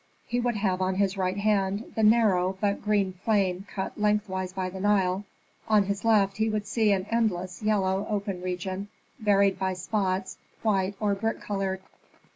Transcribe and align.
He 0.25 0.39
would 0.39 0.55
have 0.55 0.81
on 0.81 0.95
his 0.95 1.15
right 1.15 1.37
hand 1.37 1.93
the 1.95 2.01
narrow 2.01 2.57
but 2.59 2.81
green 2.81 3.13
plain 3.23 3.67
cut 3.71 3.99
lengthwise 4.01 4.51
by 4.51 4.71
the 4.71 4.79
Nile; 4.79 5.25
on 5.67 5.83
his 5.83 6.03
left 6.03 6.37
he 6.37 6.49
would 6.49 6.65
see 6.65 6.91
an 6.91 7.05
endless 7.11 7.61
yellow 7.61 8.07
open 8.09 8.41
region, 8.41 8.87
varied 9.19 9.59
by 9.59 9.73
spots, 9.73 10.39
white 10.63 10.95
or 10.99 11.13
brick 11.13 11.39
colored. 11.39 11.83